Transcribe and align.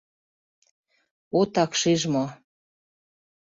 Отак 1.39 1.71
шиж 1.79 2.01
мо. 2.13 2.25